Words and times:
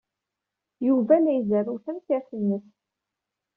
Yuba 0.87 1.15
la 1.23 1.31
izerrew 1.39 1.77
tamsirt-nnes. 1.85 2.65